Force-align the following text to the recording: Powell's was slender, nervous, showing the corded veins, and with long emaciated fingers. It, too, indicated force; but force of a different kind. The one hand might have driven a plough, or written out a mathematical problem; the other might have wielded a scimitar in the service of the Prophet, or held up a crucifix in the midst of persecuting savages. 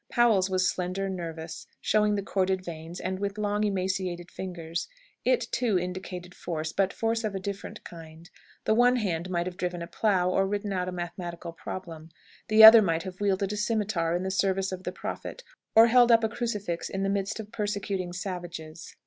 Powell's 0.09 0.49
was 0.49 0.67
slender, 0.67 1.09
nervous, 1.11 1.67
showing 1.79 2.15
the 2.15 2.23
corded 2.23 2.65
veins, 2.65 2.99
and 2.99 3.19
with 3.19 3.37
long 3.37 3.63
emaciated 3.63 4.31
fingers. 4.31 4.87
It, 5.23 5.41
too, 5.51 5.77
indicated 5.77 6.33
force; 6.33 6.73
but 6.73 6.91
force 6.91 7.23
of 7.23 7.35
a 7.35 7.39
different 7.39 7.83
kind. 7.83 8.27
The 8.63 8.73
one 8.73 8.95
hand 8.95 9.29
might 9.29 9.45
have 9.45 9.57
driven 9.57 9.83
a 9.83 9.85
plough, 9.85 10.27
or 10.31 10.47
written 10.47 10.73
out 10.73 10.89
a 10.89 10.91
mathematical 10.91 11.53
problem; 11.53 12.09
the 12.47 12.63
other 12.63 12.81
might 12.81 13.03
have 13.03 13.21
wielded 13.21 13.53
a 13.53 13.57
scimitar 13.57 14.15
in 14.15 14.23
the 14.23 14.31
service 14.31 14.71
of 14.71 14.85
the 14.85 14.91
Prophet, 14.91 15.43
or 15.75 15.85
held 15.85 16.11
up 16.11 16.23
a 16.23 16.29
crucifix 16.29 16.89
in 16.89 17.03
the 17.03 17.07
midst 17.07 17.39
of 17.39 17.51
persecuting 17.51 18.11
savages. 18.11 18.95